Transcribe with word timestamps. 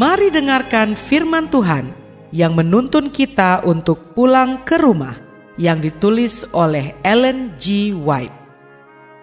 Mari 0.00 0.32
dengarkan 0.32 0.96
firman 0.96 1.52
Tuhan 1.52 1.92
yang 2.32 2.56
menuntun 2.56 3.12
kita 3.12 3.60
untuk 3.68 4.16
pulang 4.16 4.64
ke 4.64 4.80
rumah 4.80 5.12
yang 5.60 5.76
ditulis 5.76 6.48
oleh 6.56 6.96
Ellen 7.04 7.52
G. 7.60 7.92
White. 7.92 8.32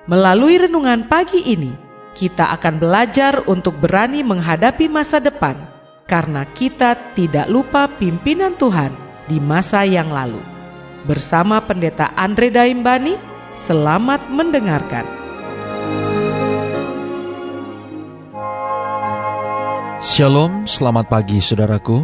Melalui 0.06 0.62
renungan 0.62 1.10
pagi 1.10 1.42
ini, 1.50 1.74
kita 2.14 2.54
akan 2.54 2.78
belajar 2.78 3.42
untuk 3.50 3.74
berani 3.82 4.22
menghadapi 4.22 4.86
masa 4.86 5.18
depan 5.18 5.58
karena 6.06 6.46
kita 6.46 6.94
tidak 7.18 7.50
lupa 7.50 7.90
pimpinan 7.98 8.54
Tuhan 8.54 8.94
di 9.26 9.42
masa 9.42 9.82
yang 9.82 10.14
lalu. 10.14 10.46
Bersama 11.10 11.58
Pendeta 11.58 12.14
Andre 12.14 12.54
Daimbani, 12.54 13.18
selamat 13.58 14.30
mendengarkan. 14.30 15.17
Shalom, 20.08 20.64
selamat 20.64 21.12
pagi 21.12 21.44
saudaraku. 21.44 22.00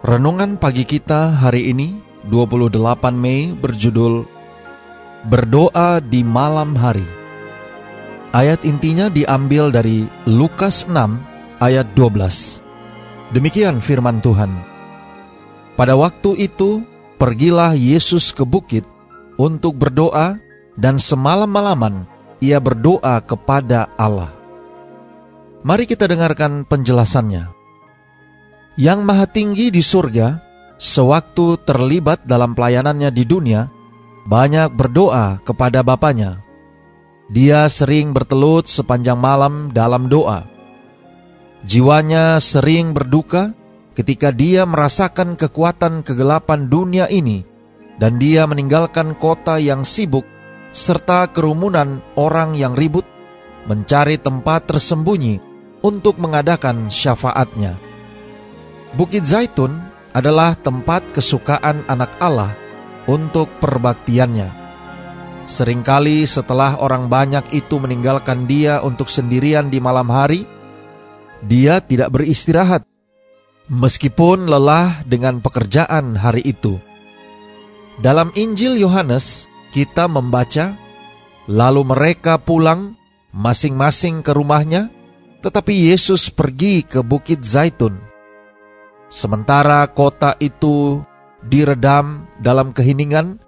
Renungan 0.00 0.56
pagi 0.56 0.88
kita 0.88 1.44
hari 1.44 1.68
ini 1.68 2.00
28 2.24 2.72
Mei 3.12 3.52
berjudul 3.52 4.24
Berdoa 5.28 6.00
di 6.00 6.24
malam 6.24 6.72
hari. 6.72 7.04
Ayat 8.32 8.64
intinya 8.64 9.12
diambil 9.12 9.68
dari 9.68 10.08
Lukas 10.24 10.88
6 10.88 11.60
ayat 11.60 11.84
12. 11.92 12.64
Demikian 13.36 13.84
firman 13.84 14.24
Tuhan. 14.24 14.48
Pada 15.76 15.92
waktu 15.92 16.48
itu, 16.48 16.80
pergilah 17.20 17.76
Yesus 17.76 18.32
ke 18.32 18.48
bukit 18.48 18.88
untuk 19.36 19.76
berdoa 19.76 20.40
dan 20.80 20.96
semalam-malaman 20.96 22.08
ia 22.40 22.56
berdoa 22.56 23.20
kepada 23.20 23.92
Allah. 24.00 24.41
Mari 25.62 25.86
kita 25.86 26.10
dengarkan 26.10 26.66
penjelasannya. 26.66 27.54
Yang 28.74 29.00
Maha 29.06 29.26
Tinggi 29.30 29.70
di 29.70 29.78
surga, 29.78 30.42
sewaktu 30.74 31.62
terlibat 31.62 32.26
dalam 32.26 32.58
pelayanannya 32.58 33.14
di 33.14 33.22
dunia, 33.22 33.70
banyak 34.26 34.74
berdoa 34.74 35.38
kepada 35.46 35.86
Bapaknya. 35.86 36.42
Dia 37.30 37.70
sering 37.70 38.10
bertelut 38.10 38.66
sepanjang 38.66 39.14
malam 39.14 39.70
dalam 39.70 40.10
doa. 40.10 40.42
Jiwanya 41.62 42.42
sering 42.42 42.90
berduka 42.90 43.54
ketika 43.94 44.34
dia 44.34 44.66
merasakan 44.66 45.38
kekuatan 45.38 46.02
kegelapan 46.02 46.66
dunia 46.66 47.06
ini 47.06 47.46
dan 48.02 48.18
dia 48.18 48.50
meninggalkan 48.50 49.14
kota 49.14 49.62
yang 49.62 49.86
sibuk 49.86 50.26
serta 50.74 51.30
kerumunan 51.30 52.02
orang 52.18 52.58
yang 52.58 52.74
ribut 52.74 53.06
mencari 53.70 54.18
tempat 54.18 54.66
tersembunyi 54.66 55.51
untuk 55.82 56.16
mengadakan 56.18 56.88
syafaatnya. 56.88 57.76
Bukit 58.94 59.26
Zaitun 59.26 59.76
adalah 60.12 60.54
tempat 60.54 61.02
kesukaan 61.10 61.84
anak 61.88 62.14
Allah 62.22 62.54
untuk 63.10 63.50
perbaktiannya. 63.58 64.62
Seringkali 65.42 66.22
setelah 66.22 66.78
orang 66.78 67.10
banyak 67.10 67.50
itu 67.50 67.82
meninggalkan 67.82 68.46
dia 68.46 68.78
untuk 68.78 69.10
sendirian 69.10 69.68
di 69.68 69.82
malam 69.82 70.06
hari, 70.06 70.46
dia 71.42 71.82
tidak 71.82 72.14
beristirahat, 72.14 72.86
meskipun 73.66 74.46
lelah 74.46 75.02
dengan 75.02 75.42
pekerjaan 75.42 76.14
hari 76.14 76.46
itu. 76.46 76.78
Dalam 77.98 78.30
Injil 78.38 78.78
Yohanes, 78.78 79.50
kita 79.74 80.06
membaca, 80.06 80.78
lalu 81.50 81.82
mereka 81.82 82.38
pulang 82.38 82.94
masing-masing 83.34 84.22
ke 84.22 84.30
rumahnya, 84.30 84.92
tetapi 85.42 85.90
Yesus 85.90 86.30
pergi 86.30 86.86
ke 86.86 87.02
Bukit 87.02 87.42
Zaitun. 87.42 87.98
Sementara 89.10 89.84
kota 89.90 90.38
itu 90.38 91.02
diredam 91.42 92.30
dalam 92.38 92.70
keheningan, 92.70 93.42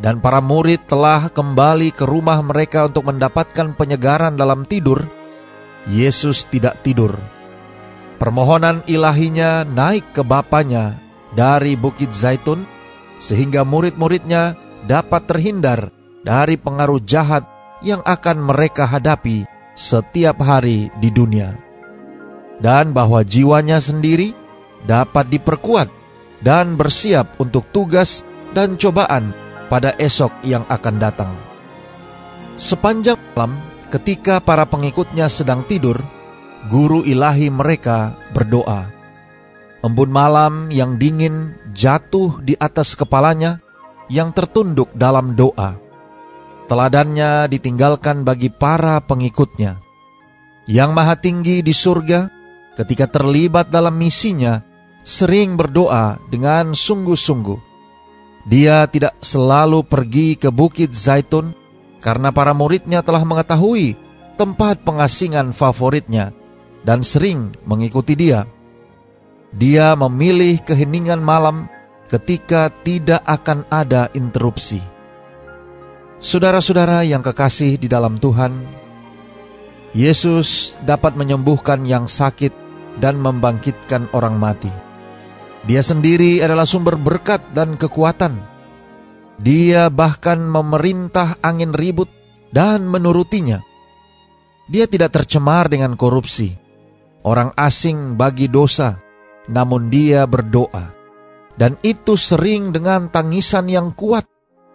dan 0.00 0.22
para 0.22 0.40
murid 0.40 0.88
telah 0.88 1.28
kembali 1.28 1.92
ke 1.92 2.08
rumah 2.08 2.40
mereka 2.40 2.88
untuk 2.88 3.10
mendapatkan 3.10 3.76
penyegaran 3.76 4.38
dalam 4.38 4.64
tidur, 4.64 5.04
Yesus 5.90 6.48
tidak 6.48 6.80
tidur. 6.80 7.18
Permohonan 8.16 8.86
ilahinya 8.88 9.66
naik 9.66 10.16
ke 10.16 10.22
Bapaknya 10.24 10.96
dari 11.36 11.76
Bukit 11.76 12.14
Zaitun, 12.14 12.64
sehingga 13.20 13.66
murid-muridnya 13.66 14.56
dapat 14.88 15.28
terhindar 15.28 15.92
dari 16.24 16.56
pengaruh 16.56 17.02
jahat 17.04 17.44
yang 17.84 18.00
akan 18.06 18.40
mereka 18.40 18.88
hadapi 18.88 19.59
setiap 19.80 20.36
hari 20.44 20.92
di 21.00 21.08
dunia, 21.08 21.56
dan 22.60 22.92
bahwa 22.92 23.24
jiwanya 23.24 23.80
sendiri 23.80 24.36
dapat 24.84 25.32
diperkuat 25.32 25.88
dan 26.44 26.76
bersiap 26.76 27.40
untuk 27.40 27.64
tugas 27.72 28.28
dan 28.52 28.76
cobaan 28.76 29.32
pada 29.72 29.96
esok 29.96 30.44
yang 30.44 30.68
akan 30.68 31.00
datang. 31.00 31.32
Sepanjang 32.60 33.16
malam, 33.32 33.56
ketika 33.88 34.36
para 34.44 34.68
pengikutnya 34.68 35.32
sedang 35.32 35.64
tidur, 35.64 35.96
guru 36.68 37.00
ilahi 37.00 37.48
mereka 37.48 38.12
berdoa. 38.36 38.92
Embun 39.80 40.12
malam 40.12 40.68
yang 40.68 41.00
dingin 41.00 41.56
jatuh 41.72 42.36
di 42.44 42.52
atas 42.60 42.92
kepalanya 42.92 43.64
yang 44.12 44.28
tertunduk 44.36 44.92
dalam 44.92 45.32
doa 45.32 45.89
teladannya 46.70 47.50
ditinggalkan 47.50 48.22
bagi 48.22 48.46
para 48.46 49.02
pengikutnya. 49.02 49.82
Yang 50.70 50.90
Maha 50.94 51.18
Tinggi 51.18 51.66
di 51.66 51.74
surga, 51.74 52.30
ketika 52.78 53.10
terlibat 53.10 53.74
dalam 53.74 53.98
misinya, 53.98 54.62
sering 55.02 55.58
berdoa 55.58 56.22
dengan 56.30 56.70
sungguh-sungguh. 56.70 57.58
Dia 58.46 58.86
tidak 58.86 59.18
selalu 59.18 59.82
pergi 59.82 60.38
ke 60.38 60.54
Bukit 60.54 60.94
Zaitun 60.94 61.52
karena 61.98 62.30
para 62.30 62.54
muridnya 62.54 63.02
telah 63.02 63.26
mengetahui 63.26 63.98
tempat 64.38 64.86
pengasingan 64.86 65.50
favoritnya 65.50 66.30
dan 66.86 67.02
sering 67.02 67.50
mengikuti 67.66 68.14
dia. 68.14 68.46
Dia 69.50 69.98
memilih 69.98 70.62
keheningan 70.62 71.18
malam 71.18 71.66
ketika 72.06 72.70
tidak 72.86 73.20
akan 73.26 73.66
ada 73.68 74.06
interupsi. 74.14 74.99
Saudara-saudara 76.20 77.00
yang 77.00 77.24
kekasih 77.24 77.80
di 77.80 77.88
dalam 77.88 78.20
Tuhan, 78.20 78.52
Yesus 79.96 80.76
dapat 80.84 81.16
menyembuhkan 81.16 81.88
yang 81.88 82.04
sakit 82.04 82.52
dan 83.00 83.16
membangkitkan 83.16 84.12
orang 84.12 84.36
mati. 84.36 84.68
Dia 85.64 85.80
sendiri 85.80 86.44
adalah 86.44 86.68
sumber 86.68 87.00
berkat 87.00 87.40
dan 87.56 87.80
kekuatan. 87.80 88.36
Dia 89.40 89.88
bahkan 89.88 90.44
memerintah 90.44 91.40
angin 91.40 91.72
ribut 91.72 92.12
dan 92.52 92.84
menurutinya. 92.84 93.64
Dia 94.68 94.84
tidak 94.84 95.16
tercemar 95.16 95.72
dengan 95.72 95.96
korupsi, 95.96 96.52
orang 97.24 97.56
asing 97.56 98.20
bagi 98.20 98.52
dosa, 98.52 99.00
namun 99.48 99.88
dia 99.88 100.28
berdoa. 100.28 100.92
Dan 101.56 101.80
itu 101.80 102.20
sering 102.20 102.76
dengan 102.76 103.08
tangisan 103.08 103.72
yang 103.72 103.96
kuat 103.96 104.28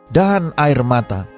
dan 0.10 0.50
air 0.58 0.82
mata. 0.82 1.35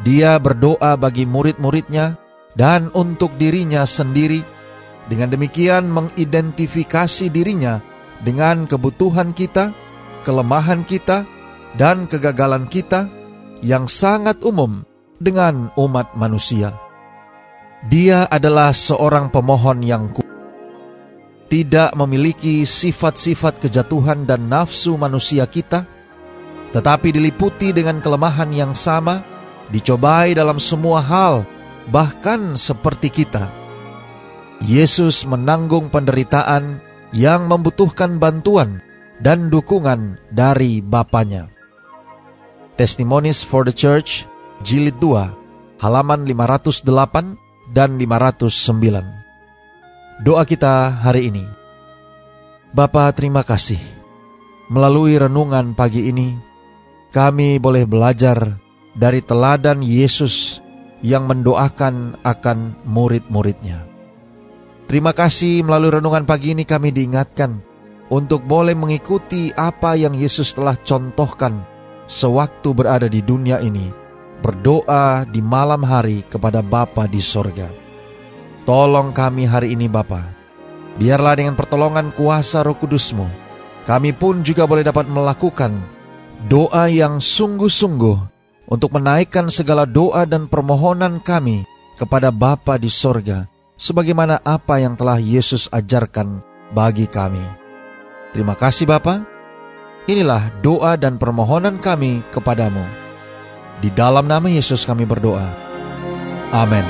Dia 0.00 0.40
berdoa 0.40 0.96
bagi 0.96 1.28
murid-muridnya 1.28 2.16
dan 2.56 2.88
untuk 2.96 3.36
dirinya 3.36 3.84
sendiri. 3.84 4.40
Dengan 5.10 5.28
demikian 5.34 5.90
mengidentifikasi 5.90 7.28
dirinya 7.28 7.82
dengan 8.22 8.64
kebutuhan 8.64 9.34
kita, 9.34 9.74
kelemahan 10.22 10.86
kita, 10.86 11.26
dan 11.74 12.06
kegagalan 12.06 12.70
kita 12.70 13.10
yang 13.60 13.90
sangat 13.90 14.40
umum 14.40 14.86
dengan 15.20 15.68
umat 15.76 16.16
manusia. 16.16 16.72
Dia 17.88 18.28
adalah 18.28 18.72
seorang 18.76 19.32
pemohon 19.32 19.80
yang 19.80 20.12
kuat, 20.12 20.28
tidak 21.48 21.96
memiliki 21.96 22.64
sifat-sifat 22.68 23.60
kejatuhan 23.60 24.28
dan 24.28 24.48
nafsu 24.52 24.96
manusia 25.00 25.48
kita, 25.48 25.88
tetapi 26.76 27.08
diliputi 27.10 27.72
dengan 27.72 27.98
kelemahan 28.04 28.52
yang 28.52 28.72
sama 28.76 29.29
dicobai 29.70 30.34
dalam 30.34 30.58
semua 30.58 31.00
hal, 31.02 31.46
bahkan 31.90 32.58
seperti 32.58 33.10
kita. 33.10 33.50
Yesus 34.60 35.24
menanggung 35.24 35.88
penderitaan 35.88 36.82
yang 37.16 37.48
membutuhkan 37.48 38.20
bantuan 38.20 38.84
dan 39.18 39.48
dukungan 39.48 40.20
dari 40.30 40.84
Bapaknya. 40.84 41.48
Testimonies 42.76 43.44
for 43.44 43.64
the 43.64 43.74
Church, 43.74 44.24
Jilid 44.64 45.00
2, 45.00 45.80
halaman 45.80 46.28
508 46.28 47.72
dan 47.72 47.96
509. 47.96 50.20
Doa 50.20 50.44
kita 50.44 51.00
hari 51.00 51.32
ini. 51.32 51.44
Bapa 52.70 53.10
terima 53.16 53.42
kasih. 53.42 53.80
Melalui 54.70 55.18
renungan 55.18 55.74
pagi 55.74 56.06
ini, 56.06 56.38
kami 57.10 57.58
boleh 57.58 57.88
belajar 57.88 58.60
dari 58.94 59.22
teladan 59.22 59.84
Yesus 59.84 60.58
yang 61.00 61.26
mendoakan 61.28 62.20
akan 62.20 62.76
murid-muridnya. 62.84 63.86
Terima 64.90 65.14
kasih 65.14 65.62
melalui 65.62 66.02
renungan 66.02 66.26
pagi 66.26 66.52
ini 66.52 66.66
kami 66.66 66.90
diingatkan 66.90 67.62
untuk 68.10 68.42
boleh 68.42 68.74
mengikuti 68.74 69.54
apa 69.54 69.94
yang 69.94 70.18
Yesus 70.18 70.50
telah 70.50 70.74
contohkan 70.82 71.62
sewaktu 72.10 72.74
berada 72.74 73.06
di 73.06 73.22
dunia 73.22 73.62
ini, 73.62 73.86
berdoa 74.42 75.22
di 75.30 75.38
malam 75.38 75.86
hari 75.86 76.26
kepada 76.26 76.58
Bapa 76.58 77.06
di 77.06 77.22
sorga. 77.22 77.70
Tolong 78.66 79.14
kami 79.14 79.46
hari 79.46 79.78
ini 79.78 79.86
Bapa, 79.86 80.26
biarlah 80.98 81.38
dengan 81.38 81.54
pertolongan 81.54 82.10
kuasa 82.10 82.66
roh 82.66 82.74
kudusmu, 82.74 83.30
kami 83.86 84.10
pun 84.10 84.42
juga 84.42 84.66
boleh 84.66 84.82
dapat 84.82 85.06
melakukan 85.06 85.78
doa 86.50 86.90
yang 86.90 87.22
sungguh-sungguh 87.22 88.29
untuk 88.70 88.94
menaikkan 88.94 89.50
segala 89.50 89.82
doa 89.82 90.22
dan 90.22 90.46
permohonan 90.46 91.18
kami 91.18 91.66
kepada 91.98 92.30
Bapa 92.30 92.78
di 92.78 92.86
sorga, 92.86 93.50
sebagaimana 93.74 94.38
apa 94.46 94.78
yang 94.78 94.94
telah 94.94 95.18
Yesus 95.18 95.66
ajarkan 95.74 96.40
bagi 96.70 97.10
kami. 97.10 97.42
Terima 98.30 98.54
kasih 98.54 98.86
Bapa. 98.86 99.26
Inilah 100.06 100.62
doa 100.62 100.94
dan 100.94 101.18
permohonan 101.18 101.82
kami 101.82 102.22
kepadamu. 102.30 102.86
Di 103.82 103.90
dalam 103.90 104.30
nama 104.30 104.46
Yesus 104.46 104.86
kami 104.86 105.02
berdoa. 105.04 105.50
Amin. 106.54 106.86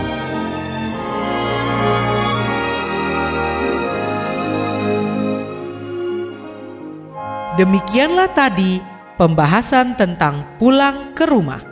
Demikianlah 7.58 8.30
tadi 8.32 8.80
pembahasan 9.20 9.92
tentang 9.92 10.56
pulang 10.56 11.12
ke 11.12 11.28
rumah. 11.28 11.69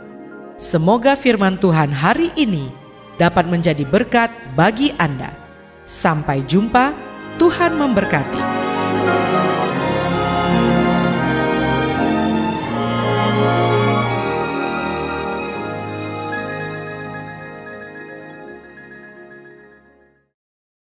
Semoga 0.59 1.15
firman 1.15 1.55
Tuhan 1.55 1.87
hari 1.87 2.35
ini 2.35 2.67
dapat 3.15 3.47
menjadi 3.47 3.87
berkat 3.87 4.27
bagi 4.59 4.91
Anda. 4.99 5.31
Sampai 5.87 6.43
jumpa, 6.51 6.91
Tuhan 7.39 7.79
memberkati. 7.79 8.43